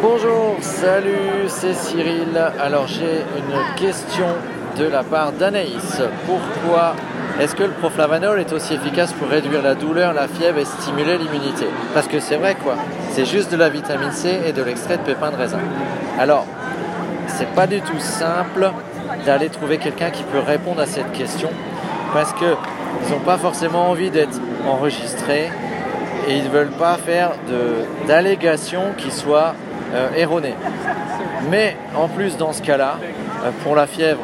[0.00, 2.40] Bonjour, salut, c'est Cyril.
[2.60, 4.26] Alors j'ai une question
[4.78, 6.00] de la part d'Anaïs.
[6.26, 6.94] Pourquoi
[7.40, 11.18] est-ce que le proflavanol est aussi efficace pour réduire la douleur, la fièvre et stimuler
[11.18, 11.66] l'immunité?
[11.94, 12.76] Parce que c'est vrai quoi,
[13.10, 15.60] c'est juste de la vitamine C et de l'extrait de pépins de raisin.
[16.18, 16.46] Alors,
[17.26, 18.70] c'est pas du tout simple
[19.26, 21.50] d'aller trouver quelqu'un qui peut répondre à cette question
[22.12, 25.50] parce qu'ils n'ont pas forcément envie d'être enregistrés
[26.28, 27.30] et ils ne veulent pas faire
[28.06, 29.54] d'allégations qui soient
[29.94, 30.54] euh, erronées.
[31.50, 32.98] Mais en plus, dans ce cas-là,
[33.44, 34.20] euh, pour la fièvre,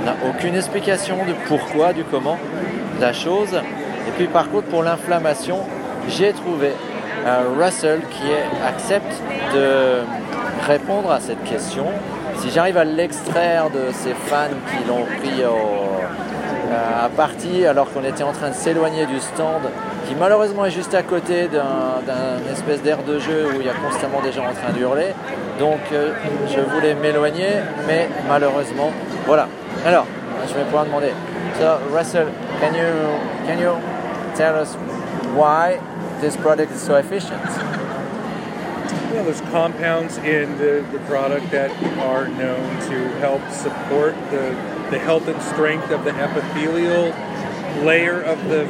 [0.00, 2.38] on n'a aucune explication de pourquoi, du comment,
[3.00, 3.54] la chose.
[4.06, 5.58] Et puis par contre, pour l'inflammation,
[6.08, 6.72] j'ai trouvé
[7.26, 8.28] euh, Russell qui
[8.64, 9.20] accepte
[9.52, 10.02] de
[10.66, 11.86] répondre à cette question.
[12.36, 15.42] Si j'arrive à l'extraire de ces fans qui l'ont pris
[16.72, 19.62] à partie alors qu'on était en train de s'éloigner du stand,
[20.06, 23.74] qui malheureusement est juste à côté d'un espèce d'air de jeu où il y a
[23.74, 25.14] constamment des gens en train d'hurler.
[25.58, 26.12] Donc euh,
[26.48, 27.48] je voulais m'éloigner,
[27.86, 28.90] mais malheureusement,
[29.26, 29.48] voilà.
[29.86, 30.06] Alors,
[30.48, 31.12] je vais pouvoir demander.
[31.58, 32.28] So Russell,
[32.60, 33.72] can you can you
[34.36, 34.76] tell us
[35.34, 35.78] why
[36.20, 37.42] this product is so efficient?
[39.12, 44.54] Well, there's compounds in the, the product that are known to help support the,
[44.90, 47.12] the health and strength of the epithelial
[47.84, 48.62] layer of the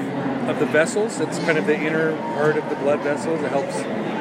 [0.48, 1.20] of the vessels.
[1.20, 3.42] It's kind of the inner part of the blood vessels.
[3.42, 3.76] It helps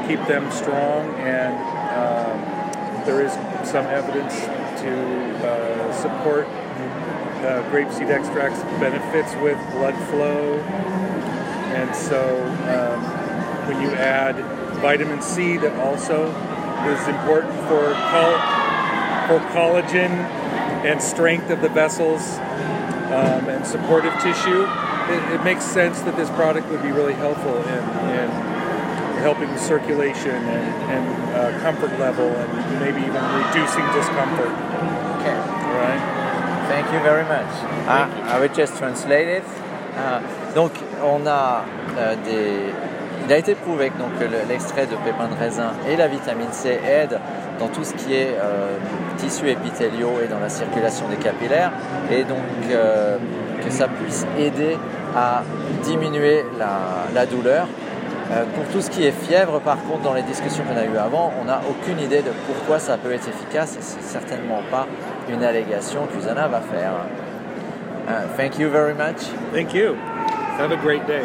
[0.07, 1.55] keep them strong, and
[1.95, 3.31] um, there is
[3.67, 4.35] some evidence
[4.81, 10.59] to uh, support uh, grapeseed extracts benefits with blood flow.
[11.77, 12.21] And so
[12.67, 13.01] um,
[13.67, 14.35] when you add
[14.81, 16.27] vitamin C, that also
[16.87, 17.95] is important for,
[19.27, 20.46] for collagen
[20.85, 22.37] and strength of the vessels
[23.13, 24.67] um, and supportive tissue
[25.09, 28.29] it, it, makes sense that this product would be really helpful in, in
[29.23, 34.51] helping circulation and, and uh, comfort level and maybe even reducing discomfort.
[35.19, 35.37] Okay.
[35.79, 36.17] Right.
[36.67, 37.47] Thank you very much.
[37.87, 39.43] Ah, I will just translate it.
[39.95, 40.21] Ah,
[40.53, 41.65] donc, on a
[41.97, 42.73] euh, des.
[43.27, 46.79] Il a été prouvé que donc, l'extrait de pépins de raisin et la vitamine C
[46.87, 47.19] aident
[47.59, 48.77] dans tout ce qui est euh,
[49.17, 51.73] tissus épithéliaux et dans la circulation des capillaires,
[52.09, 52.37] et donc
[52.71, 53.17] euh,
[53.61, 54.77] que ça puisse aider
[55.13, 55.43] à
[55.83, 57.67] diminuer la, douleur.
[58.31, 60.97] Euh, pour tout ce qui est fièvre, par contre, dans les discussions qu'on a eues
[60.97, 64.87] avant, on n'a aucune idée de pourquoi ça peut être efficace et c'est certainement pas
[65.27, 66.93] une allégation qu'Usana va faire.
[68.07, 69.27] Uh, thank you very much.
[69.51, 69.95] Thank you.
[70.57, 71.23] Have a great day.